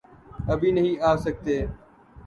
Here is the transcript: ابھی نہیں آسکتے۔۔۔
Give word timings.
ابھی 0.51 0.69
نہیں 0.71 0.95
آسکتے۔۔۔ 1.11 1.57